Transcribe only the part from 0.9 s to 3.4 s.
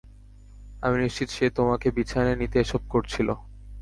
নিশ্চিত সে তোমাকে বিছানায় নিতে এসব করছিল।